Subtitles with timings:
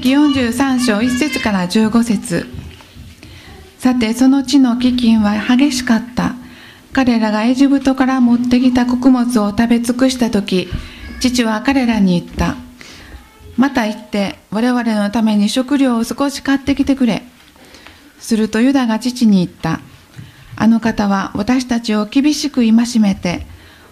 [0.00, 2.46] 紀43章1節から15節。
[3.78, 6.34] さてその地の飢饉は激しかった。
[6.92, 10.68] 彼らがエジプトから持ってきた穀物を食べ尽くした時
[11.20, 12.56] 父は彼らに言った。
[13.56, 17.22] また行って我々のために食料を少し買ってきてくれ。
[18.20, 19.80] するとユダが父に言った。
[20.56, 23.46] あの方は私たちを厳しく戒めて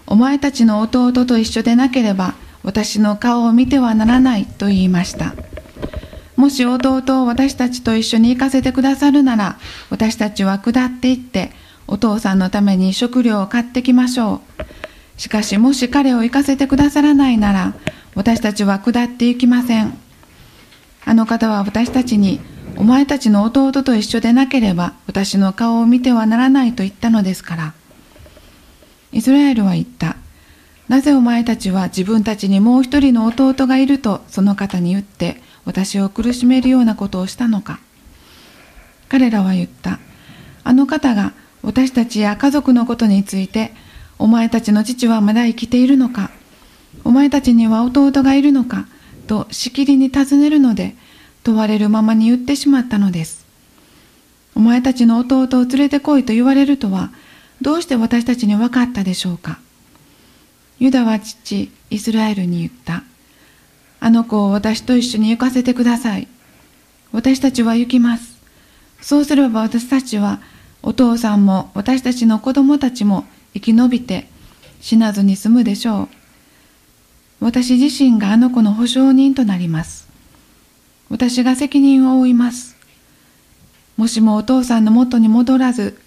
[0.06, 5.34] お前たちの弟と一緒でなければ私の顔を見てはならないと言いました。
[6.36, 9.58] もし弟を私たちと一緒に行かせてくださるなら
[9.90, 11.50] 私たちは下って行って
[11.88, 15.20] お父さんのために食料を買ってきましょう。
[15.20, 17.74] しかしもし彼を行かせてくださらないなら
[18.14, 19.96] 私たちは下って行きません。
[21.04, 22.40] あの方は私たちに
[22.76, 27.74] お前たちの弟と一緒でなければ私の顔を見てはならないと言ったのですから。
[29.12, 30.16] イスラエルは言った。
[30.88, 37.80] なぜお前たちは自分たちにもう一人の弟がいるとその方に言って私を苦しめるようなことをしたのか。
[39.10, 39.98] 彼らは言った。
[40.64, 43.73] あの方が私たちや家族のことについて
[44.18, 46.30] お前たちの父はまだ生きているのか。
[47.04, 48.86] お前たちには弟がいるのか。
[49.26, 50.95] としきりに尋ねるので
[51.42, 53.45] 問われるままに言ってしまったのです。
[54.54, 57.10] お前たちの弟を連れてこいと言われるとは
[57.60, 59.58] どうして私たちに分かったでしょうか。
[60.78, 63.02] ユダは父イスラエルに言った。
[64.00, 66.28] あの子を私と一緒に行かせてください。
[67.12, 68.38] 私たちは行きます。
[69.00, 70.41] そうすれば私たちは
[70.82, 73.24] お父さんも私たちの子供たちも
[73.54, 74.28] 生き延びて
[74.80, 76.08] 死なずに済むでしょう。
[77.41, 80.08] 私自身があの子の保証人となります。
[81.08, 82.76] 私が責任を負います。
[83.97, 85.98] もしもお父さんの元に戻らず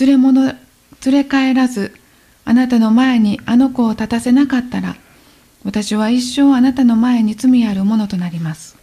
[0.00, 0.56] 連れ物連
[1.04, 1.94] れ帰らず
[2.44, 4.96] あなたの前にあの子を立たせなかったら
[5.64, 8.76] 私は一生あなたの前に罪あるものとなります。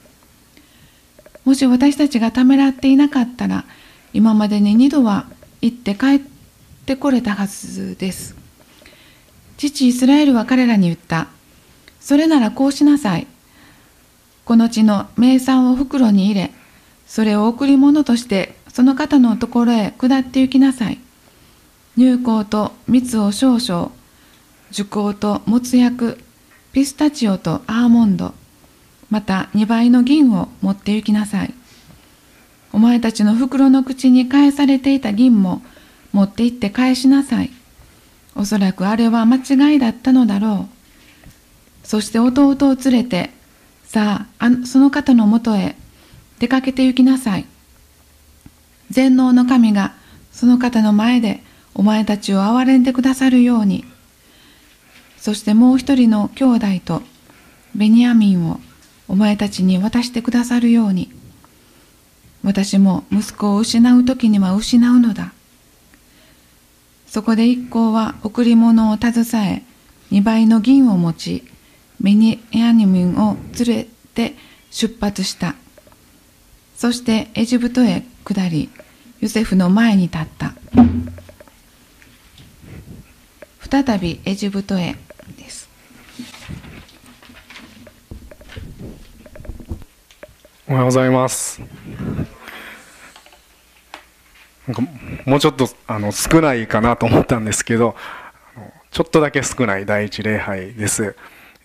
[1.46, 3.66] もし私たちがためらっていなかったら
[4.14, 5.26] 今までに二度は
[5.62, 6.22] 行って帰っ
[6.86, 8.36] てこれたはずです。
[9.58, 11.28] 父イスラエルは彼らに言った。
[12.00, 13.28] それならこうしなさい。
[14.46, 16.52] この地の名産を袋に入れ
[17.06, 21.00] それを贈り物としてその方のところへ下って行きなさい。
[21.98, 23.92] 乳香と蜜を少々
[24.72, 26.18] 樹香ともつ薬
[26.72, 28.34] ピスタチオとアーモンド
[29.10, 31.54] また2倍の銀を持って行きなさい。
[32.72, 35.64] お前たちの袋の口に返されていた銀も
[36.14, 37.50] 持って行って返しなさい。
[38.36, 40.70] おそらくあれは間違いだったのだろ
[41.84, 41.88] う。
[41.88, 43.32] そして弟を連れて
[43.86, 45.76] さああその方のもとへ
[46.38, 47.48] 出かけて行きなさい。
[48.92, 49.96] 全能の神が
[50.32, 51.42] その方の前で
[51.74, 53.86] お前たちを憐れんでくださるように。
[55.20, 57.02] そしてもう一人の兄弟と
[57.76, 58.60] ベニヤミンを
[59.08, 61.12] お前たちに渡してくださるように
[62.44, 65.34] 私も息子を失う時には失うのだ。
[67.06, 69.64] そこで一行は贈り物を携え
[70.12, 71.44] 二倍の銀を持ち
[72.00, 74.36] ベニヤミンを連れて
[74.72, 75.56] 出発した。
[76.78, 78.70] そしてエジプトへ下り
[79.20, 80.54] ヨセフの前に立った。
[83.70, 84.96] 再びエジプトへ
[85.38, 85.70] です
[90.70, 91.60] おはようございます。
[94.68, 94.84] なんか
[95.26, 97.96] もうちょっとあの少ないかなと思ったんですけど
[98.92, 101.16] ちょっとだけ少ない第一礼拝です。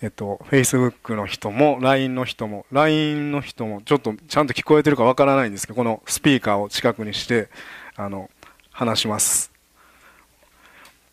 [0.01, 7.49] えっと、Facebook の人も LINE の人も LINE の人もちょっとちゃんと聞こえてるかわからないんですけどこのスピーカーを近くにして
[7.95, 8.31] あの
[8.71, 9.51] 話します。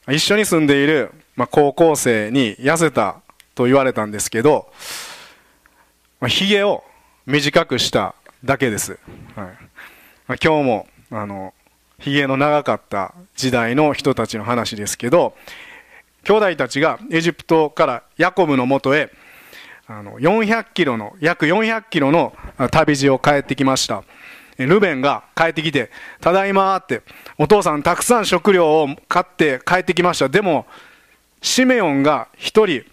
[0.08, 3.20] 一緒に住んでいる、まあ、高校生に痩せた
[3.54, 4.72] と言われたんですけど、
[6.20, 6.84] まあ、を
[7.26, 8.98] 短くしただけです、
[9.36, 9.46] はい。
[10.26, 11.54] まあ、今日もあの
[12.00, 15.36] の長かった時代の人たちの話ですけど
[16.24, 19.12] 兄弟たちがエジプトからヤコブのもとへ
[19.86, 22.34] あの400キロの約400キロの
[22.70, 24.02] 旅路を帰ってきました。
[24.58, 25.90] ルベンが帰ってきて
[26.20, 27.02] 「ただいま」って
[27.38, 30.66] 「お父さんたくさん食料を買って帰ってきました」でも
[31.40, 32.84] シメオンが一人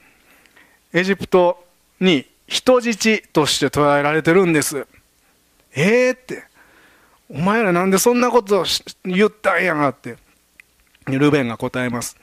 [0.94, 1.64] エジプト
[2.00, 4.88] に人質として捉えられてるんです。
[5.75, 6.44] えー、って。
[7.30, 8.66] お前らなんでそんなことを
[9.06, 10.18] 言ったんやがって。
[11.07, 12.18] ルベンが答えます。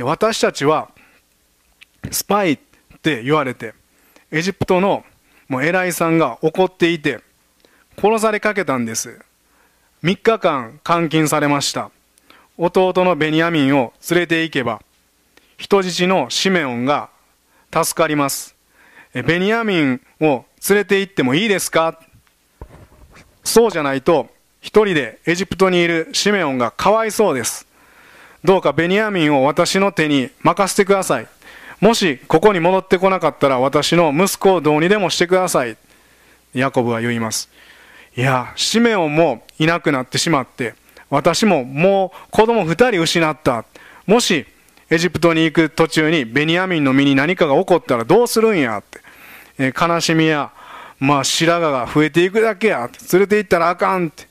[0.00, 0.90] 私たちは
[2.10, 2.58] スパイっ
[3.02, 3.74] て言われて
[4.30, 5.04] エジプトの
[5.48, 7.20] もう偉いさんが怒っていて
[7.96, 9.18] 殺されかけたんです。
[10.02, 11.90] 3日間監禁されました。
[12.56, 14.82] 弟のベニヤミンを連れて行けば
[15.56, 17.10] 人質のシメオンが
[17.72, 18.57] 助かります。
[19.14, 21.98] ベニヤミンを連れて行ってもいいですか？
[23.42, 24.28] そうじゃないと、
[24.60, 27.66] 一人でエジプトにいるシメオンがかわいそうです。
[28.44, 31.26] どうかベニヤミンを私の手に任せてください。
[31.80, 35.76] もしここに戻ってこなかったら私の息子をどうにでもしてください。
[36.54, 37.48] ヤコブは言います。
[38.16, 40.74] いや、シメオンもいなくなってしまって、
[41.08, 43.64] 私ももう子供二人失った。
[44.06, 44.46] もし
[44.90, 49.00] エジプトに行く途中にベニヤミンの身に何かが起こったらどうするんやって。
[49.58, 50.52] え悲しみや、
[50.98, 52.98] まあ白髪が増えていくだけやって。
[53.12, 54.26] 連れて行ったらあかんって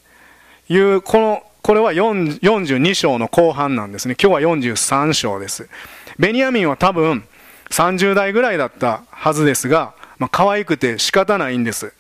[0.74, 4.16] いう、この、これは42章の後半なんですね。
[4.20, 5.70] 今日は43章です。
[6.18, 7.26] ベニヤミンは多分
[7.70, 11.94] 30代ぐらいだったはずですが、まあ、可愛くて仕方ないんです。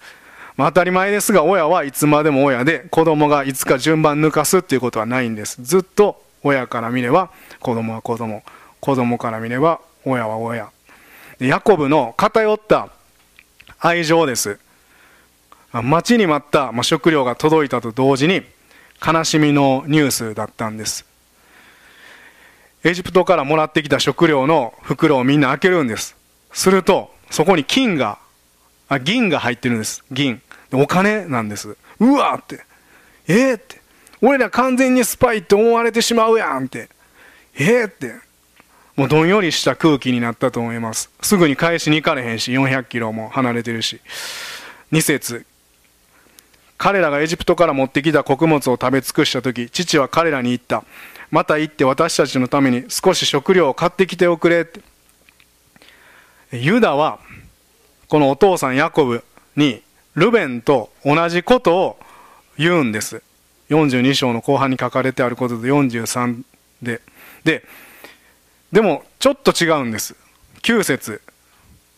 [0.56, 5.62] まあ、当たり前ですが、親はいつまでも親で、子供がいつか順番抜かすっていうことはないんです。
[5.62, 7.30] ずっと親から見れば、
[7.60, 8.44] 子供は子供、
[8.80, 10.70] 子供から見れば、親は親。
[11.40, 12.90] ヤコブの偏った
[13.80, 14.60] 愛情です。
[15.72, 18.44] 待ちに待った食料が届いたと同時に、
[19.06, 21.06] 悲しみのニュースだったんです。
[22.84, 26.16] エジプトからもらってきた食料の袋をみんな開けるんです。
[26.54, 28.18] すると、そこに金が、
[28.88, 30.04] あ、銀が入ってるんです。
[30.12, 30.42] 銀。
[30.72, 31.78] お金なんです。
[32.00, 32.64] うわって。
[33.28, 33.82] えー、って。
[34.22, 36.90] 俺ら完全にスパイって思われてしまうやんって。
[37.56, 38.16] えー、って。
[38.96, 41.12] もうどんよりした空気になったと思います。
[41.22, 44.02] すぐに返しに行かれへんし、400キロも離れてるし。
[44.92, 45.46] 2節
[46.78, 50.84] 彼らがエジプトから持ってきた穀物を食べ尽くした時、父は彼らに言った。
[51.30, 54.82] また行って私たちのために少し食料を買ってきておくれって。
[56.52, 57.20] ユダは、
[58.08, 59.24] このお父さんヤコブ
[59.56, 59.84] に
[60.16, 62.00] ルベンと同じことを
[62.58, 63.22] 言うんです。
[63.70, 66.44] 42章の後半に書かれてあることで43
[66.82, 67.02] で。
[67.44, 67.64] で、
[68.72, 70.16] でもちょっと違うんです。
[70.62, 71.22] 9節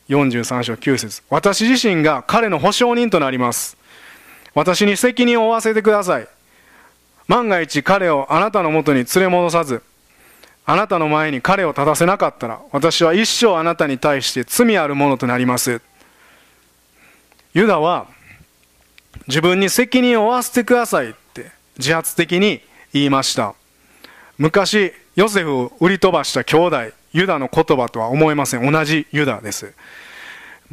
[0.10, 3.78] 43章9節私自身が彼の保証人となります。
[4.56, 6.28] 私に責任を負わせてください。
[7.28, 9.84] 万が一彼をあなたのもとに連れ戻さず、
[10.66, 15.82] あなたの前に彼を立たせなかったら、私は一生あなたに対して罪あるものとなります。
[17.54, 18.08] ユダは
[19.28, 21.16] 自分に責任を負わせてください
[21.80, 22.62] 自発的に
[22.94, 23.56] 言いました。
[24.38, 26.78] 昔ヨセフを売り飛ばした兄弟
[27.14, 28.72] ユダの言葉とは思えません。
[28.72, 29.74] 同じユダです。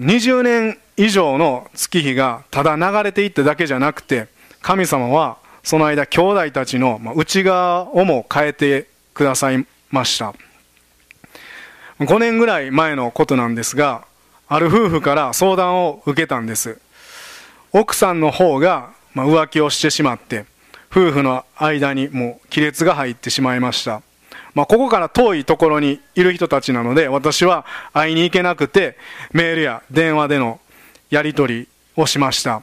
[0.00, 4.26] 20年以上の月日がただ流れていっただけじゃなくて
[4.61, 10.35] 神様はその間兄弟たちの内側をも変えてくださいました。
[12.00, 14.05] 5年ぐらい前のことなんですが
[14.49, 16.81] ある夫婦から相談を受けたんです。
[17.73, 20.47] 奥さんの方が浮気をしてしまって
[20.91, 24.03] 夫婦の間にもう亀裂が入ってしまいました、
[24.55, 28.97] まあ、ここから遠いところにいる人たちなので私は会いに行けなくて
[29.33, 30.61] メールや電話での
[31.11, 32.62] やり取りをしました。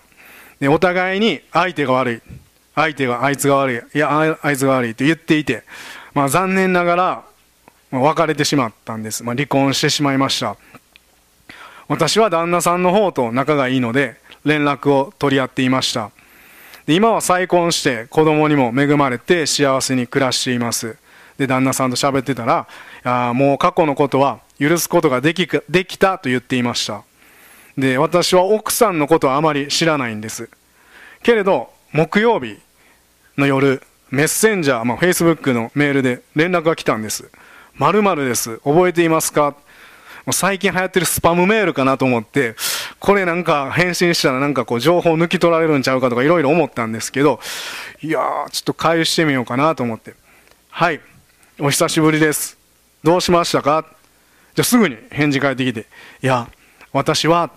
[0.60, 2.22] でお互いに相手が悪い。
[2.76, 3.98] 相手があいつが悪い。
[3.98, 5.64] いやあいつが悪いと言っていて、
[6.14, 7.24] まあ、残念ながら
[7.92, 10.58] 別れてしまったんです、まあ、離婚してしまいました。
[11.88, 14.16] 私は旦那さんの方と仲がいいので
[14.46, 16.12] 連絡を取り合っていました。
[16.86, 20.98] で今は再婚して子供にも恵まれて幸せに暮らしています。
[21.38, 22.68] で旦那さんと喋ってたら
[23.04, 27.04] あもう過去のことは許すことができできたと言っていました
[27.76, 30.50] で私は奥さんのことはあまり知らないんです。
[31.24, 32.60] けれど木曜日
[33.36, 33.82] の夜
[34.12, 37.32] メッセンジャー、まあ、Facebook のメールで連絡が来たんです
[37.78, 38.58] 〇〇です。
[38.60, 39.56] 覚えていますか？
[40.32, 42.56] 最近流行ってるスパムメールかなと思って、
[43.06, 47.42] これなんか返信したらなんかこう情報抜き取られるんちゃうかとかいろいろ思ったんですけど、
[48.02, 50.14] いやー、ちょっと返してみようかなと思って。
[50.70, 51.02] はい、
[51.60, 52.58] お久しぶりです。
[53.04, 53.86] どうしましたか？
[54.56, 55.86] じゃすぐに返事返ってきて、
[56.22, 56.48] いや、
[56.94, 57.52] 私は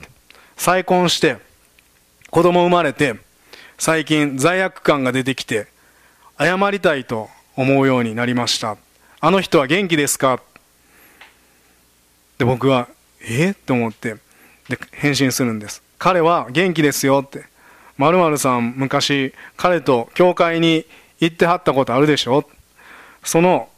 [0.56, 1.36] 再婚して、
[2.30, 3.14] 子供生まれて、
[3.78, 5.68] 最近罪悪感が出てきて、
[6.38, 8.76] 謝りたいと思うようになりました。
[9.20, 10.42] あの人は元気ですか？
[12.36, 12.88] で僕は
[13.22, 13.50] え？
[13.50, 14.16] って思って
[14.68, 15.82] で返信するんです。
[15.99, 17.44] 彼は元気ですよって。
[17.96, 20.85] まるさん昔彼と教会に
[21.18, 22.44] 行ってはったことあるでしょ
[23.25, 23.70] その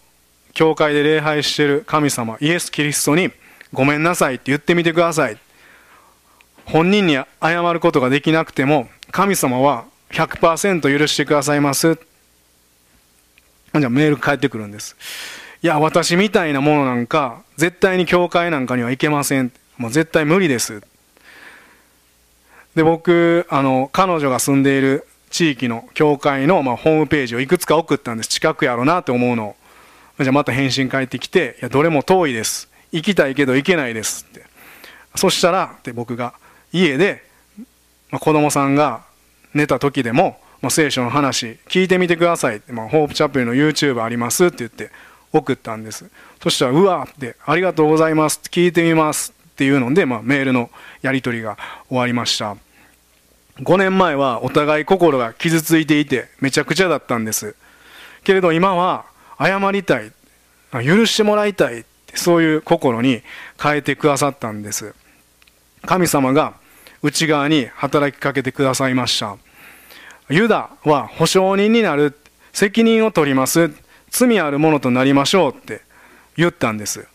[0.54, 3.30] 教会で礼拝してる神様イエス・キリストに
[3.73, 5.38] ごめんなさいって言ってみてください。
[6.64, 11.99] 本人に謝ることができなくても神様は100%許してくださいます。
[13.75, 14.97] じゃあメール返ってくるんです。
[15.62, 19.52] いや、私みたいなものなんか、絶対に教会なんかには行けません。
[19.78, 20.82] もう絶対無理です。
[22.75, 28.28] で、僕、あの、彼女が住んでいる地域の教会の、まあ、ホームページをいくつか送ったんです。
[28.28, 29.56] 近くやろなって思うのを。
[30.20, 32.68] じゃあまた返信返ってきて、いや、どれも遠いです。
[32.92, 34.42] 行きたいけど行けないですって。
[35.14, 36.35] そしたら、で僕が
[36.73, 37.28] 家で
[38.11, 39.02] まあ、子供さんが
[39.54, 44.90] 寝た時でも、まあ、聖書の話聞いてみてくださいって、まあ、ホープチャップルの YouTube ありますって言って
[45.32, 46.06] 送ったんです
[46.42, 50.70] そしたらうわってありがとうございますって聞いてみますっていうので、まあ、メールの
[51.02, 52.56] やり取りが終わりました。
[53.56, 57.56] 5年前はお互い心が傷ついていてめちゃくちゃだったんです。
[58.22, 60.12] けれど今は謝りたい
[60.84, 61.84] 許してもらいたい
[62.14, 63.22] そういう心に
[63.60, 64.94] 変えてくださったんです。
[65.84, 66.54] 神様が
[67.02, 69.38] 内側に働きかけてくださいました。
[70.30, 72.16] ユダは保証人になる
[72.52, 73.72] 責任を取ります。
[74.08, 75.80] 罪あるものとなりましょうって
[76.36, 77.08] 言ったんです。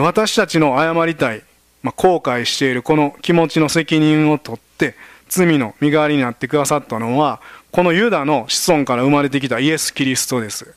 [0.00, 1.42] 私たちの謝りたい、
[1.82, 4.96] まあ、後悔しているこの気持ちの責任を取って
[5.28, 10.74] 罪の身代わりになってくださったのはこのユダの子孫から生まれてきたイエス・キリストです。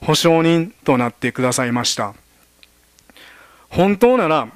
[0.00, 2.14] 保証人となってくださいました。
[3.68, 4.48] 本当なら、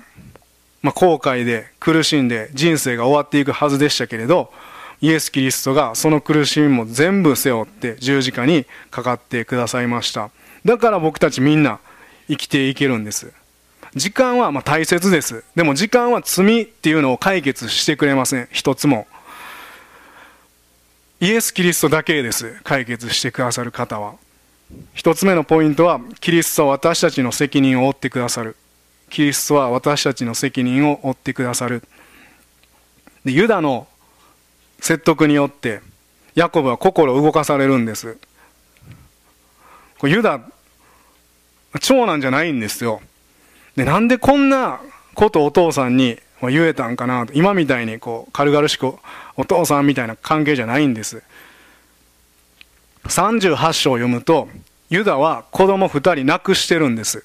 [0.83, 4.53] まあ、後悔で苦しんで人生が終わっていくはずでしたけれど
[5.01, 10.31] イエス・キリストがその苦しみも全部背負って十字架にかかってくださいました。
[10.65, 11.81] だから僕たちみんな
[12.29, 13.33] 生きていけるんです。
[13.95, 15.45] 時間はま大切です。
[15.55, 18.49] でも時間は罪っていうのを解決してくれません。
[18.51, 19.07] 一つも。
[21.21, 22.59] イエス・キリストだけです。
[22.65, 24.15] 解決してくださる方は。
[24.95, 28.57] 一つ目のポイントはキリストは私たちの責任を負ってくださる。
[29.11, 31.83] キリストは私たちの責任を負ってくださる。
[33.27, 33.87] でユダの
[34.81, 35.83] 説得によって
[36.35, 38.17] ヤコブは心を動かされるんです。
[40.03, 40.41] ユダ
[41.81, 43.03] 長男じゃないんですよ。
[43.77, 44.81] でなんでこんな
[45.15, 48.95] ことお父さんに言えたんかなと今みたいにこう軽々しく
[49.37, 51.23] お父さんみたいな関係じゃないんです。
[53.05, 54.49] 38章を読むと
[54.91, 57.25] ユダは子供2人亡くしてるんです。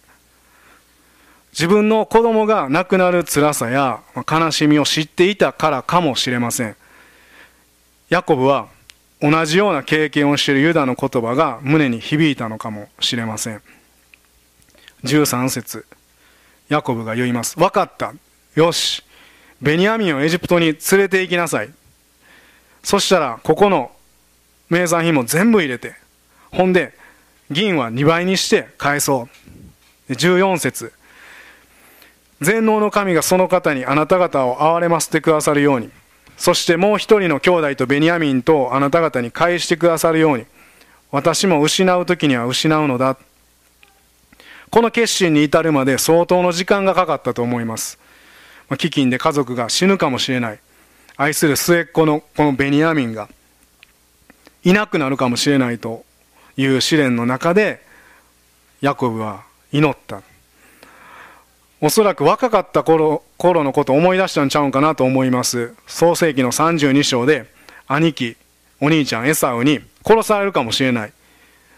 [1.52, 6.76] 自分の子供が亡くなる辛さや悲しみを知っていたからかもしれません。
[8.10, 8.68] ヤコブは
[9.22, 13.62] 同じような経験をしているユダの言葉が胸に響いたのかもしれません。
[15.04, 15.86] 13節。
[16.70, 17.58] ヤコブが言います。
[17.58, 18.14] 分かった。
[18.56, 19.04] よし。
[19.62, 21.70] ベニヤミンをエジプトに連れて行きなさい。
[22.84, 23.92] そしたらここの
[24.70, 25.96] 名産品も全部入れて
[26.52, 26.94] ほんで
[27.50, 29.28] 銀は2倍にして返そ
[30.10, 30.14] う。
[30.14, 30.94] 14節。
[32.40, 35.90] 全能の神がその方にあなた方を憐れませてくださるように。
[36.38, 40.46] そしてもう一人の兄弟とベニヤミンとあなた方に返してくださるように。
[41.12, 43.18] 私も失う時には失うのだ。
[44.70, 48.00] この決心に至るまで相当の時間がかかったと思います。
[48.70, 50.60] 飢饉で家族が死ぬかもしれない。
[51.16, 53.30] 愛する末っ子のこのベニヤミンが
[54.64, 56.04] いなくなるかもしれないと
[56.58, 57.82] いう試練の中で
[58.82, 60.22] ヤコブは祈った。
[61.80, 65.74] おそらく若かった頃頃のことを思い出したんちゃうんかなと思います。
[65.88, 67.50] 創世紀の32章で
[67.88, 68.36] 兄貴
[68.82, 71.14] お兄ちゃんエサウに殺されるかもしれない。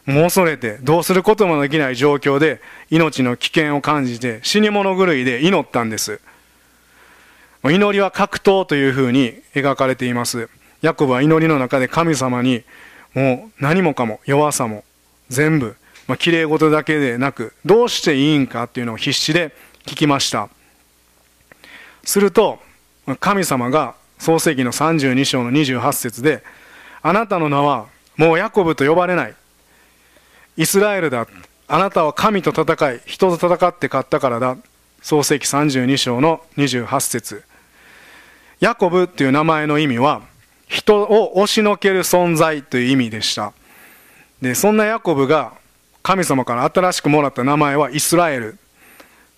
[0.09, 6.19] もう恐れてどうすることもできない状況で命の危険を感じて死に物狂いで祈ったんです。
[7.63, 10.49] 祈りは格闘というふうに描かれています。
[10.81, 12.63] ヤコブは祈りの中で神様に
[13.13, 14.83] もう何もかも弱さも
[15.29, 15.75] 全部
[16.09, 19.53] まあ、綺麗事だけでなくどうしていいんかっていうのを必死で
[19.85, 20.49] 聞きました。
[22.03, 22.57] すると
[23.19, 26.41] 神様が創世紀の32章の28節で
[27.03, 27.85] あなたの名は
[28.17, 29.35] もうヤコブと呼ばれない。
[30.57, 31.27] イスラエルだ。
[31.67, 34.57] あなたは神と戦い人と戦って勝ったからだ。
[35.01, 37.43] 創世紀32章の28節。
[38.59, 40.21] ヤコブっていう名前の意味は
[40.67, 43.53] 人を押しのける存在という意味でした。
[44.41, 45.53] でそんなヤコブが
[46.03, 48.57] 神様から新しくもらった名前はイスラエル。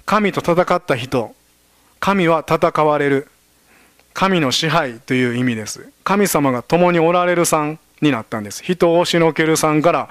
[0.05, 1.35] 神と戦った人。
[1.99, 3.27] 神は戦われる。
[4.13, 5.89] 神の支配という意味です。
[6.03, 8.63] 神様が共におられるさんになったんです。
[8.63, 10.09] 人を押しのけるさんから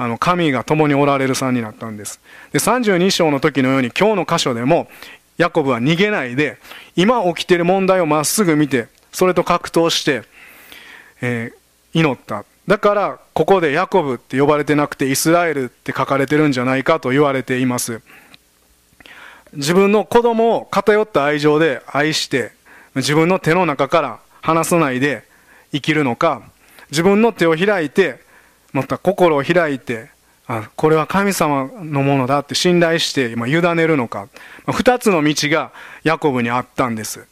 [0.00, 2.22] あの神が共におられるさんになったんです。
[2.52, 4.88] で32章の時のように今日の箇所でも
[5.36, 6.56] ヤコブは逃げないで
[6.96, 10.22] 今起きている問題をまっすぐ見てそれと格闘して、
[11.20, 12.46] えー、祈った。
[12.66, 18.00] だからここでヤコブって呼ばれてなくてイスラエルって書かれてるんじゃないかと言われています。
[19.52, 22.52] 自分の子供を偏った愛情で愛して
[22.94, 25.24] 自分の手の中から離さないで
[25.72, 26.40] 生きるのか
[26.90, 28.29] 自分の手を開いて
[28.72, 30.10] また心を開いて
[30.52, 34.28] あこれは神様のものだって信頼して今委ねるのか。
[34.66, 35.70] 2つの道が
[36.02, 37.20] ヤコブにあったんです。
[37.20, 37.24] も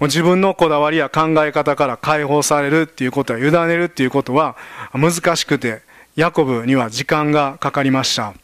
[0.00, 4.56] う自分のこだわりや考え方から解放されるっていうことは委ねるっていうことは
[4.92, 5.82] 難しくて
[6.16, 8.34] ヤコブには時間がかかりました。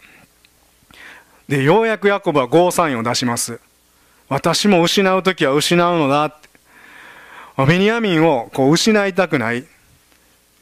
[1.48, 3.58] でようやくヤコブはゴーサインを出します。
[4.28, 6.48] 私も失う時は失うのだって。
[7.66, 9.66] ベニヤミンをこう失いたくない。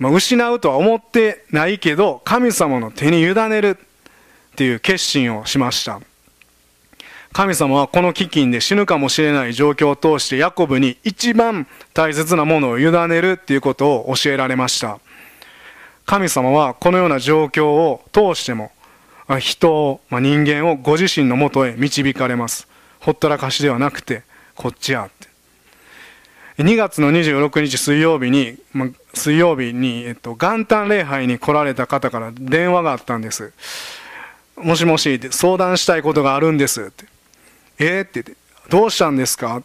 [0.01, 6.01] まあ、失うとは思ってないけど、神様の手に委ねるっていう決心をしました。
[7.33, 14.99] 神様はこの飢饉で死ぬかもしれない状況を通してヤコブに一番大切なものを委ねるっていうことを教えられました。
[16.07, 18.73] 神様はこのような状況を通しても
[19.39, 22.67] 人を、まあ、人間をご自身のもとへ導かれます。
[22.99, 24.25] ほったらかしではなくて、
[24.57, 25.30] こっちやって。
[26.63, 28.59] 2月の26日水曜日に、
[29.15, 33.53] 水曜日に、えっと、元旦礼拝に来られた方から電話があったんです。
[34.57, 37.07] もしもし相談したいことがあるんですって。
[37.79, 38.37] えー、って言って、
[38.69, 39.63] どうしたんですか？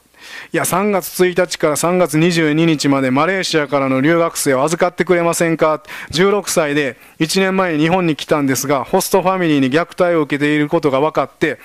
[0.53, 11.59] いや、3月1日から3月22日までマレーシアからの留学生を預かってくれませんか ?16 歳で1年前に日本に来たんですが、ホストファミリーに虐待を受けていることが分かって、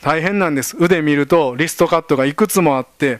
[0.00, 0.76] 大変なんです。
[0.78, 3.18] 腕見るとリストカットがいくつもあって、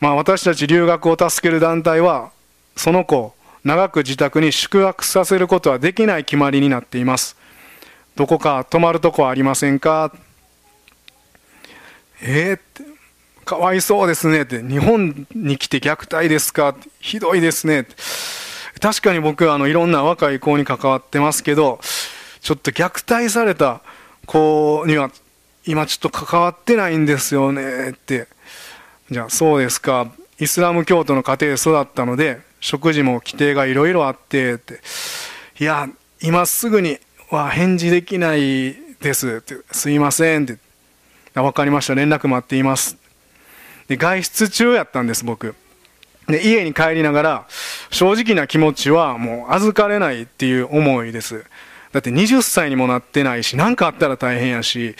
[0.00, 2.30] まあ私たち留学を助ける団体は、
[2.76, 7.36] その子を長く自宅に宿泊させることはできない決まりになっています。
[8.16, 10.14] どこか泊まるとこはありませんか？
[12.22, 12.84] えー、って、
[13.44, 16.76] かわいそうですねって、日本に来て虐待ですか？
[17.00, 17.94] ひどいですねって。
[18.80, 21.80] 確かに僕はあのいろんな若い子に関わってますけど、
[22.40, 23.80] ちょっと虐待された
[24.26, 25.10] 子には
[25.64, 28.28] 今ちょっと関わってないんですよねって。
[29.10, 30.12] じゃあそうですか。
[30.38, 34.80] イスラム教徒の家庭で育ったので、食事も規定がいろいろあってって。
[35.60, 35.88] いや、
[36.22, 36.98] 今すぐに
[37.30, 39.56] は返事できないですって。
[39.70, 40.58] すいませんって。
[41.34, 41.94] 分かりました。
[41.94, 42.96] 連絡待っています。
[43.88, 45.54] で、外出中やったんです、僕。
[46.26, 47.46] で、家に帰りながら、
[47.90, 51.44] 正直な気持ちはもう預かれないっていう思いです。
[51.92, 54.96] だって20歳にもなってないし、何かあったら大変やし、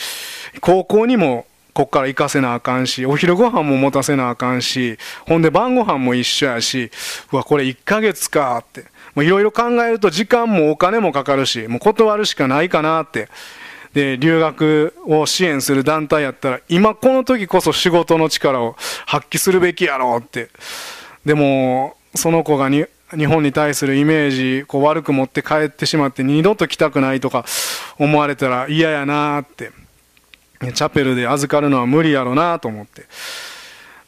[0.60, 6.92] 高校にもこっから行かせなあかんし、お昼ご飯も持たせなあかんし、ほんで晩ご飯も一緒やし、
[7.32, 8.86] うわ、これ1ヶ月かって。
[9.16, 13.28] いろいろ考えると時間もお金もかかるし、もう断るしかないかなって。
[13.92, 20.50] で、留学を支援する団体やったら、今この時こそ仕事の力を発揮するべきやろうって。
[21.24, 27.44] でも、その子がに日本に対するイメージこう悪く持って帰ってしまって二度と来たくないとか
[27.98, 29.72] 思われたら嫌やなって。
[30.60, 33.06] チャペルで預かるのは無理やろなと思って。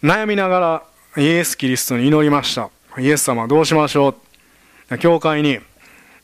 [0.03, 0.83] 悩みなが
[1.17, 2.71] らイエス・キリストに祈りました。
[2.99, 4.15] イエス様どうしましょ
[4.91, 4.99] う？
[4.99, 5.59] 教会に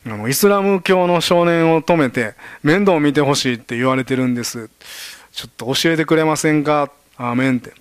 [0.07, 4.71] あのイスラム教の少年を止めて面倒を見てほしいって言われてるんです。
[5.33, 6.91] ちょっと教えてくれませんか？
[7.17, 7.73] アーメンって。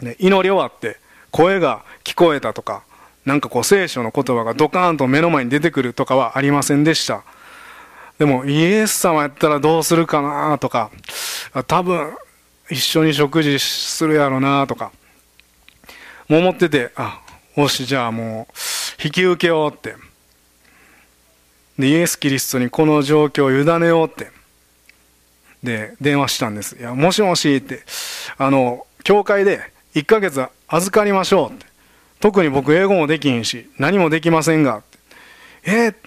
[0.00, 0.98] で祈り終わって
[1.30, 2.82] 声が聞こえたとか
[3.24, 7.24] なんかこう聖書の言葉がドカーンと目の前に出てくるとかはありませんでした。
[8.18, 10.90] でもイエス様やったらどうするかなとか
[11.66, 12.14] 多分
[12.70, 14.92] 一緒に食事するやろなとか
[16.28, 17.20] 思っててあ
[17.56, 19.94] よしじゃあもう引き受けようって
[21.78, 24.30] で、イエス・キリストにこの状況を委ねようって。
[25.62, 26.76] で、電話したんです。
[26.76, 27.82] いや、もしもしって、
[28.38, 29.60] あの、教会で
[29.94, 31.66] 1ヶ月預かりましょうって。
[32.20, 34.82] 特に僕英語もできひんし、何もできませんが。
[35.64, 36.00] えー、って、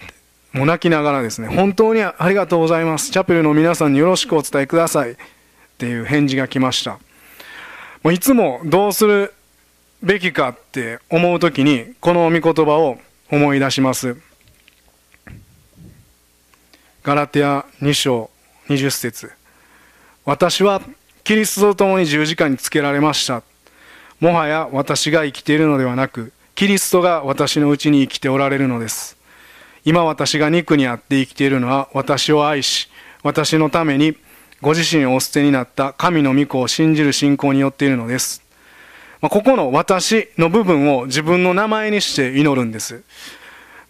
[0.52, 3.10] もう泣きながらですね、本当にありがとうございます。
[3.10, 5.12] チャペルの皆さんによろしくお伝えください。
[5.12, 5.16] っ
[5.78, 6.98] ていう返事が来ました。
[8.02, 9.32] もういつもどうする
[10.02, 12.98] べきかって思うときに、この御言葉を
[13.30, 14.16] 思い出します。
[17.02, 18.30] ガラテヤ2章
[18.68, 19.32] 20節
[20.26, 20.82] 私は
[21.24, 23.42] キリストと共に十字架につけられました
[24.20, 29.16] もはや私が生きているのではなくキリストが私のうちに生きておられるのです
[29.84, 32.88] 今私が肉にあって生きているのは私を愛し
[33.22, 34.16] 私のために
[34.60, 38.42] ご自身をお捨てになった神の御子を信じる信仰によっているのです、
[39.20, 43.02] まここの私の部分を自分の名前にして祈るんです、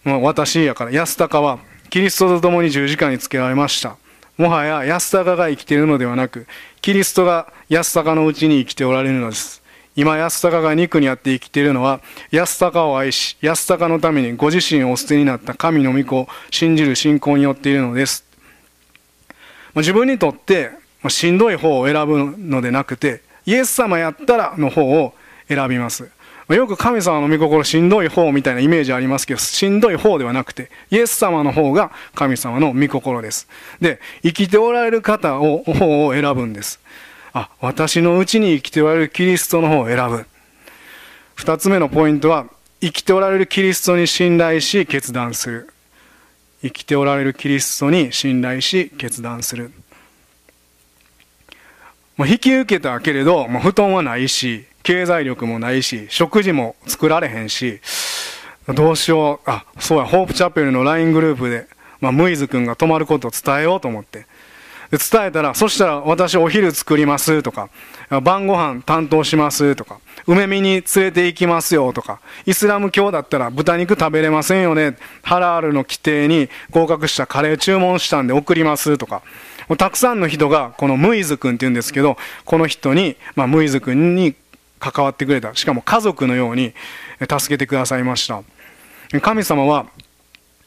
[0.03, 1.59] まあ、私やから安高は
[1.91, 3.97] キリストと共に十字架につけられました。
[4.37, 6.47] もはや安高が生きているのではなく、
[6.81, 9.60] キリストが安高のうちに生きておられるのです。
[9.95, 11.99] 今安高が肉にあって生きているのは、
[12.31, 18.23] 安高を愛し、安高のためにご自身をお捨てになった神の御子を信じる信仰によっているのです。
[19.75, 20.71] 自分にとって
[21.07, 25.13] しんどい方を選ぶのでなくて、イエス様やったらの方を
[25.47, 26.09] 選びます。
[26.47, 33.47] よく神様の御心しんどい方みたいなイメージありますけど、しんどい方ではなくて、イエス様の方が神様の御心です。
[33.79, 36.79] で、生きておられる方を、方を選ぶんです。
[37.33, 40.25] あ、私のうちに生きておられるキリストの方を選ぶ。
[41.35, 42.47] 二つ目のポイントは、
[42.81, 45.73] 生きておられるキリストに信頼し決断する。
[46.61, 49.71] 生きておられるキリストに信頼し決断する。
[52.17, 57.79] もう引き受けたけれど、もう布団はないし、経済力もないし食事も作られへんし
[58.67, 61.67] どうしようあそうやホープチャペルの LINE グループで、
[61.99, 64.25] まあ、ムイズ君が泊まることを伝えようと思って
[64.91, 67.69] 伝えたらそしたら私お昼作りますとか
[68.23, 79.21] 晩ご飯担当しますとか梅見に連れて行きますよとかイスラム教だったら豚肉食べれませんよねハラールの規定に合格したカレー注文したんで送りますとか
[79.77, 84.35] たくさんの人がこのムイズ君って言うんですけどこの人に、まあ、ムイズ君に
[84.81, 85.55] 関わってくれた。
[85.55, 86.73] しかも家族のように
[87.21, 88.41] 助けてくださいました。
[89.21, 89.85] 神様は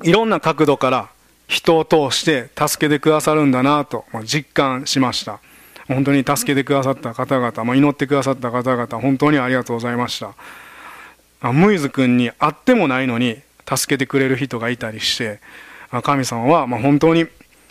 [0.03, 1.11] いろんな角度から
[1.47, 5.41] 人を通して助けてくださるんだなと実感しました。
[5.87, 11.53] 本当に助けてくださった方々、祈ってくださった方々本当にありがとうございました。
[11.53, 15.41] ムイズ君に会ってもないのに助けてくれる人がいたりして
[16.03, 17.27] 神様は本当に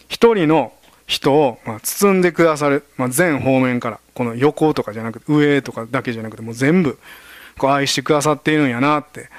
[0.08, 0.74] 一人の
[1.08, 7.00] 人を包んでくださる、全方面からこの横とかじゃなくて上とかだけじゃなくてもう全部
[7.62, 9.30] 愛してくださっているんやなって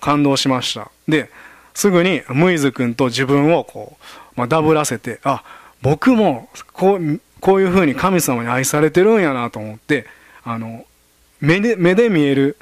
[0.00, 0.90] 感動しました。
[1.06, 1.28] で
[1.74, 4.04] すぐにムイズ君と自分をこう、
[4.36, 5.42] まあ、ダブらせてあ
[5.82, 10.06] 僕もこうこういうふうに神様に愛されてるんやなと思って
[10.44, 10.84] あの
[11.40, 12.56] 目で目で見える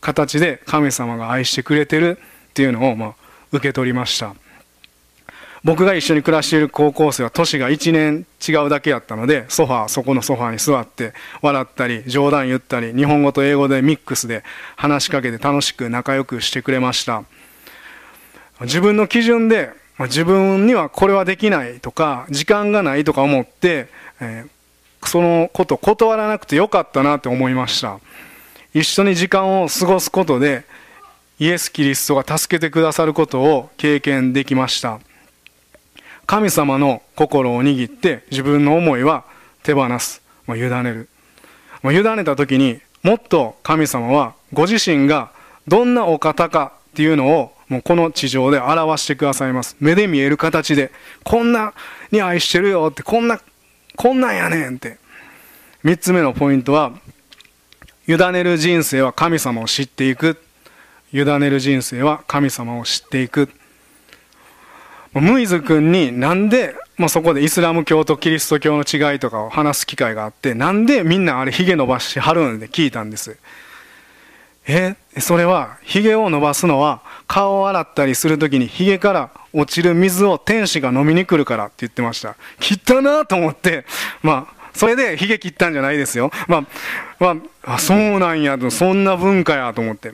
[0.00, 2.18] 形で神様が愛してくれてる
[2.50, 3.14] っていうのを、まあ、
[3.52, 4.34] 受け取りました。
[5.64, 14.44] 僕が一緒に暮らしている高校生は年が1年違うだけやったのでソファそこのソファに座って笑ったり冗談言ったり日本語と英語でミックスで
[14.76, 17.24] 話しかけて楽しく仲良くしてくれました。
[18.60, 23.88] 自分の基準で自分にはこれはできないとか時間がないとか思って、
[24.20, 27.98] えー、そのこと断らなくてよかったなって思いました。
[28.74, 30.64] 一緒に時間を過ごすことで
[31.38, 35.00] イエス・キリストが助けてくださることを経験できました。
[36.26, 39.24] 神様の心を握って自分の思いは
[39.62, 41.08] 手放す、まあ、委ねる、
[41.82, 45.30] まあ、委ねた時にもっと神様はご自身が
[45.66, 49.76] どんなお方かっていうのをもうこの地上で表してくださいます。
[49.78, 50.90] 目で見える形で、
[51.22, 51.72] こんな
[52.10, 53.40] に愛してるよって、こんな、
[53.94, 54.98] こんなんやねんって。
[55.84, 56.92] 三つ目のポイントは、
[58.08, 60.42] 委ねる人生は神様を知っていく。
[61.12, 63.48] 委ねる人生は神様を知っていく。
[65.14, 73.38] ムイズ君になんで、まあ、そこでイスラム教とキリスト教の違いとかを話す機会があって、なんでみんなあれ髭伸ばしはるんで聞いたんです。
[74.68, 82.36] えそれは髭を伸ばすのは顔を洗ったりするときに髭から落ちる水を天使が飲みに来るからって言ってました。
[82.60, 83.86] 切ったなと思って。
[84.22, 86.30] まあそれで髭切ったんじゃないですよ。
[86.46, 86.64] まあ、
[87.18, 88.70] まあ、そうなんやと。
[88.70, 90.12] そんな文化やと思って。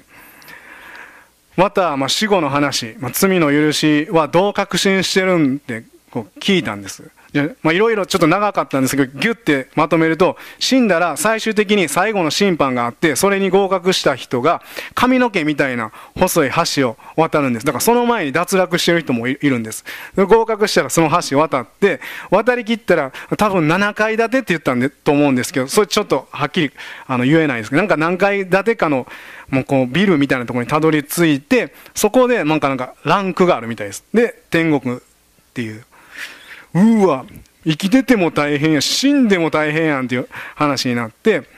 [1.57, 14.63] また、まあ、死後の話、まあ、罪の許しはどう確信してるんってこう聞いたんです、いろいろちょっと長かったんですけど、ギュッてまとめると、死んだら最終的に最後の審判があって、それに合格した人が
[14.95, 17.67] 髪の毛みたいな細い橋を渡るんです。
[17.67, 19.85] だからその前に脱落してる人もいるんです。
[20.17, 26.71] 合格したらその橋渡って、渡りきったら多分7階建てって言ったんでと思うんですけど、それちょっとはっきり
[27.09, 29.09] あの言えないですけど、なんか何階建てかの
[29.51, 34.05] もうこうビルみたいなところにたどり着いて、そこでなんかなんかランクがあるみたいです。
[34.15, 35.01] で、天国っ
[35.53, 35.85] ていう。
[36.75, 37.25] うわ
[37.65, 41.49] 生きてても大変や死んでも大変やんっていう話になって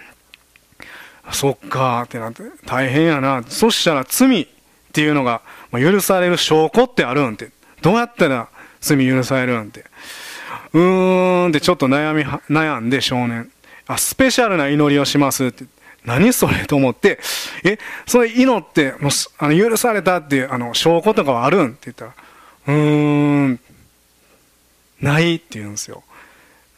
[1.33, 4.47] そっかってなって大変やなそしたら罪っ
[4.97, 7.51] ていうのが許される証拠ってあるんって。
[7.83, 8.49] どうやったら
[8.81, 9.85] 罪許されるんって。
[10.73, 13.51] うーんってちょっと悩み悩んで少年。
[13.87, 15.65] あスペシャルな祈りをしますって。
[16.07, 17.19] 何それと思って。
[17.63, 22.15] えそれ祈ってもうあの許されたっていうあの証拠とかはあるんって言ったら
[22.69, 23.61] うーん。
[25.01, 26.03] ないって言うんですよ。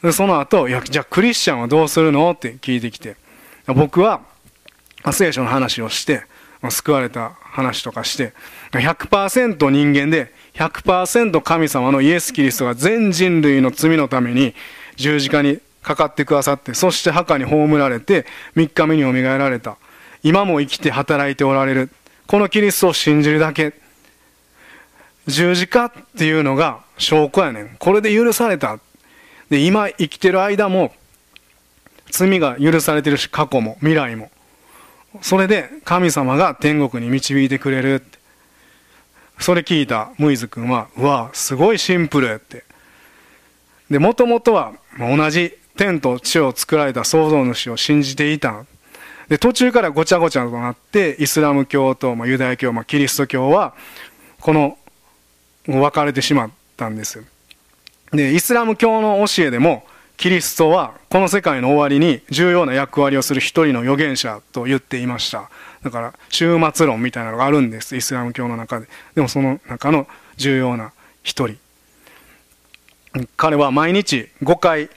[0.02, 3.16] でその後いやじゃあクリスチャンはどうするのって聞いてきて。
[3.74, 4.22] 僕は
[5.12, 6.22] 聖書の話をして
[6.70, 8.32] 救われた話とかして
[8.72, 14.54] 100%人間で100%神様のイエス・キリストが全人類の罪のために
[14.96, 18.26] 十字架にかかってくださってそして墓に葬られて
[18.56, 19.76] 3日目によみがえられた。
[20.24, 21.90] 今も生きて働いておられる。
[22.26, 23.72] このキリストを信じるだけ。
[25.28, 27.76] 十字架っていうのが証拠やねん。
[27.78, 28.78] これで許された。
[29.50, 30.92] で、今生きてる間も、
[32.10, 34.30] 罪が許されてるし、過去も未来も。
[35.20, 38.18] それで神様が天国に導いてくれるって。
[39.38, 42.64] それ聞いたムイズ君は、うわ、すごいシンプルって。
[43.90, 48.64] で、もともとは同じ天と地を作られた創造主を信じていた。
[49.28, 53.74] で、途中からごちゃごちゃとなって、イスラム教と、ユダヤ教、キリスト教は、
[54.40, 54.77] この
[55.76, 57.22] 分かれてしまったんです。
[58.12, 59.84] でイスラム教の教えでも
[60.16, 65.50] キリストはこの世界の終わりに重要な役割をする一人の預言者と言っていました。
[65.84, 67.94] だから終末論みたいなのがあるんです。
[67.94, 68.88] イスラム教の中で。
[69.14, 71.58] でもその中の重要な一人。
[73.36, 74.90] 彼は毎日5回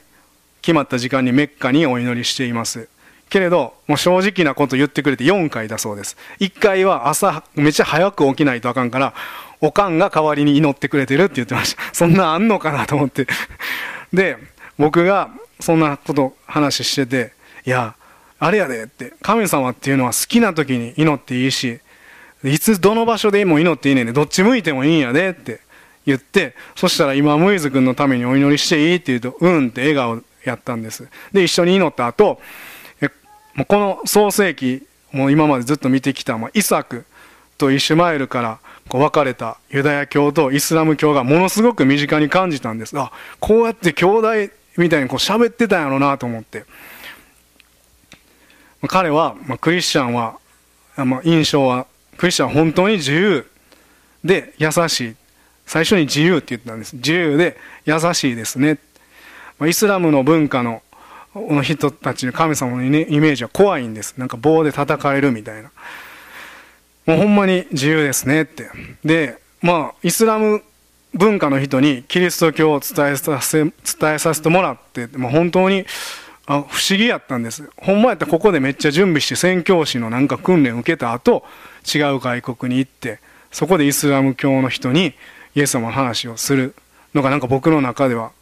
[0.60, 2.88] 決まった時間にメッカにお祈りしています。
[3.28, 6.16] けれどもう正直なこと言ってくれて4回だそうです。
[6.40, 9.14] 1回は朝めっちゃ早く起きないとあかんから
[9.62, 11.82] おかんが代わりに祈ってくれてるって言ってました。
[11.94, 13.26] そんなあんのかなと思って。
[14.12, 14.36] で
[14.76, 17.32] 僕がそんなこと話してて
[17.64, 17.94] いや
[18.40, 19.14] あれやでって。
[19.22, 21.78] 神様っていうのは好きな時に祈っていいし
[22.44, 25.60] いつどの場所でも祈っていいねんでどっち向いてもいいんやでって
[26.04, 31.06] 言ってそしたら今ムイズ君のためにお祈りしていいって言うとうんって笑顔やったんです。
[31.32, 32.40] で一緒に祈った後
[33.00, 33.08] え
[33.54, 37.04] もうこの創世記もう今までずっと見てきた、まあ、イサク
[37.58, 38.58] とイシュマエルから
[38.92, 42.94] こう分かれたユダヤ教とイスラム教がものすごく身近に感じたんです。
[42.98, 44.28] あこうやって兄弟
[44.76, 46.66] みたいにこう喋ってたんやろうなと思って。
[48.88, 50.38] 彼は、まあ、クリスチャンは、
[50.94, 51.86] まあ、印象は
[52.18, 53.50] クリスチャンは本当に自由
[54.22, 55.16] で優しい。
[55.64, 56.94] 最初に自由って言ったんです。
[56.96, 58.78] 自由で優しいですね、
[59.58, 60.82] まあ、イスラムの文化の
[61.62, 64.16] 人たちの神様のイメージは怖いんです。
[64.18, 65.70] なんか棒で叩かれるみたいな。
[67.06, 68.70] もうほんまに自由ですねって。
[69.04, 70.62] でまあイスラム
[71.14, 73.72] 文化の人にキリスト教を伝えさせ伝
[74.14, 75.84] えさせてもらってもう本当に
[76.46, 77.70] あ不思議やったんです。
[77.76, 81.44] ほんまやったらここでめっちゃ準備して宣教師のなんか訓練受けた後
[81.92, 85.14] 違う外国に行ってそこでイスラム教の人に
[85.54, 86.74] イエス様の話をする
[87.14, 88.32] のがなんか僕の中では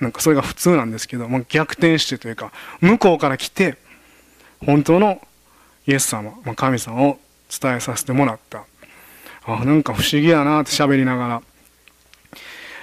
[0.00, 3.76] なんかそれが普通なんですけど、まあ、逆転してというか向こうから来て
[4.64, 5.20] 本当の
[5.86, 8.64] イエス様、まあ、神様を伝えさせてもらった。
[9.44, 11.42] あなんか不思議やなって喋りながら。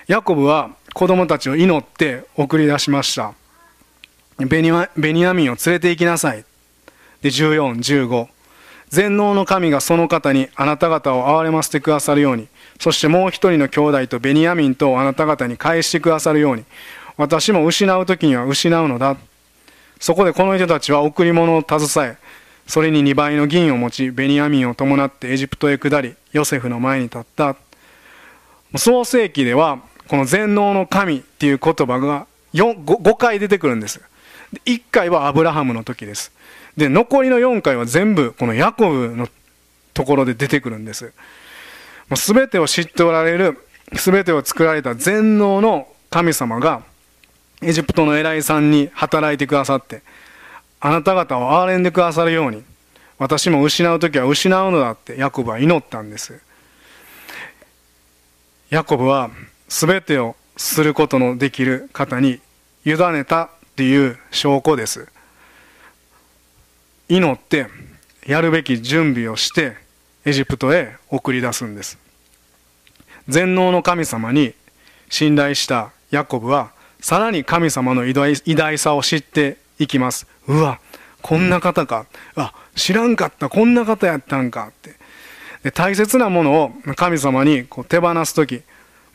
[0.08, 3.34] ヤコブは子供たちを祈って送り出しました。
[4.38, 6.43] ベニベニヤミンを連れて行きなさい。
[7.21, 8.28] で1415
[8.89, 12.47] 全能の神がその方にあなた方を憐れませてくださるように。
[12.80, 16.65] そしてもう一人の兄弟とベニヤミンとあなた方に返してくださるように。
[17.17, 19.17] 私も失う時には失うのだ。
[19.99, 22.17] そこでこの人たちは贈り物を携え
[22.67, 27.56] それに2倍の銀を持ちベニヤミンを伴ってエジプトへ下りヨセフの前に立った。
[28.78, 34.01] 創世記ではこの全能の神っていう言葉が 5, 5回出てくるんです。
[34.65, 36.32] 1回はアブラハムの時です。
[36.78, 39.30] で残りの4回は全部このヤコブの
[39.93, 41.13] ところで出てくるんです。
[42.10, 43.58] 全てを知っておられる
[43.93, 46.84] 全てを作られた全能の神様が
[47.62, 50.01] エジプトの偉いさんに働いてくださって
[50.86, 52.63] あなた方を憐れんでくださるように
[53.17, 56.39] 私も失う時は失うのだってヤコブは祈ったんです。
[58.69, 59.32] ヤコブは
[59.67, 62.39] 全てをすることのできる方に
[62.86, 65.08] 委ねたっていう証拠です。
[67.10, 67.65] 祈って
[68.28, 69.78] やるべき準備をして
[70.24, 71.98] エジプトへ送り出すんです。
[73.28, 74.54] 全能の神様に
[75.10, 78.13] 信頼したヤコブはさらに神様の偉
[78.56, 80.27] 大さを知っていきます。
[80.47, 80.79] うわ
[81.21, 82.05] こんな方か。
[82.35, 83.49] あ知らんかった。
[83.49, 84.95] こんな方やったんかって。
[85.63, 88.61] で大切なものを神様にこう手放す時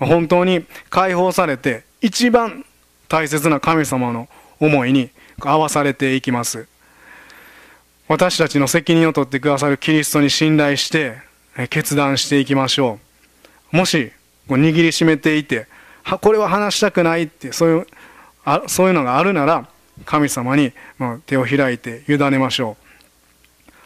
[0.01, 2.65] 本当に解放されて一番
[3.09, 6.67] 大切な神様の思いに合わされていきます。
[8.09, 11.19] 私たちの責任を取ってくださるキリストに信頼して
[11.69, 12.99] 決断していきましょ
[13.73, 13.77] う。
[13.77, 14.11] もし
[14.49, 15.69] 握りしめていて
[16.21, 17.87] これは話したくないってそういう
[18.45, 19.69] あそういうのがあるなら
[20.05, 20.73] 神様に
[21.27, 22.77] 手を開いて委ねましょ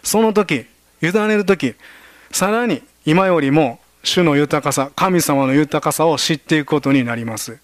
[0.02, 0.06] う。
[0.06, 0.66] その時
[1.02, 1.74] 委ねる時
[2.30, 7.58] さらに今よりも主の豊かさ神様の豊かさを知っていくことになります。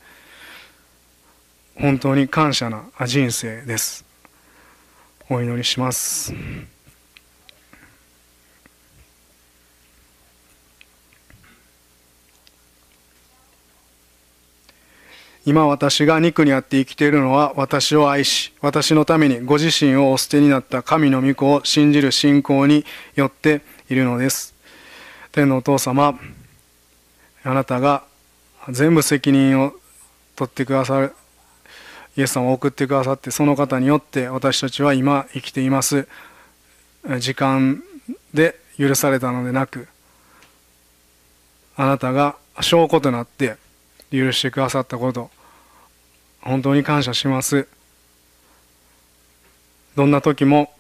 [1.77, 4.05] 本当に感謝な人生です。
[5.29, 6.35] お祈りします。
[15.47, 24.55] 今私が肉にあって生きているのは私を愛し私のためにご自身をお捨てになった神の御子を信じる信仰によっているのです。
[25.33, 26.19] 天のお父様
[27.43, 28.05] あなたが
[28.69, 29.73] 全部責任を
[30.37, 31.15] 取ってくださる
[32.17, 36.07] イエス様を送ってくださってその方によって私たちは今生きています。
[37.19, 37.83] 時間
[38.35, 39.89] で許されたのでなく
[41.77, 43.57] あなたが証拠となって
[44.11, 45.31] 許してくださったこと
[46.41, 47.69] 本当に感謝します。
[49.95, 50.73] どんな時も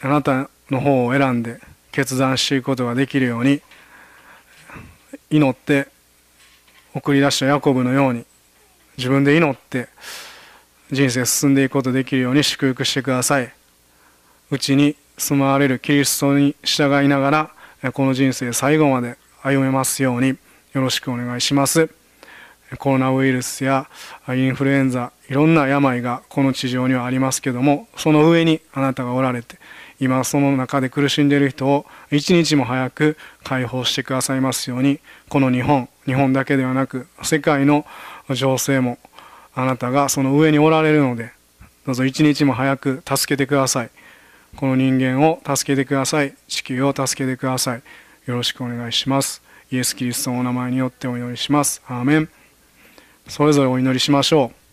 [0.00, 3.62] あなたの方を選んで決断していくことができるように
[5.30, 5.88] 祈って
[6.94, 8.24] 送り出したヤコブのように
[8.96, 9.88] 自分で祈って
[10.92, 13.52] 人生進んでいくことできるように祝福してください。
[14.50, 17.50] うちに住まわれるキリストに従いなが
[17.82, 20.36] らこの人生最後まで歩めますようによ
[20.74, 21.95] ろしくお願いします。
[22.78, 23.88] コロナウイルスや
[24.28, 29.58] インフルエンザいろんな病がこの地上にはありますけどもその上にあなたがおられて
[30.00, 37.86] 今その中で苦しんでいる人を一日も早く解放してくださいますようにこの日本日本だけではなく世界の
[38.34, 38.98] 情勢も
[39.54, 41.36] あなたがその上におられるので
[41.86, 43.90] どうぞ一日も早く助けてください。
[44.56, 46.34] この人間を助けてください。
[46.48, 47.82] 地球を助けてください。
[48.26, 49.40] よろしくお願いします。
[49.70, 51.80] イエス・キリストのお名前によってお祈りします。
[51.86, 52.35] アーメン。
[53.28, 54.65] それぞれお祈りしましょう。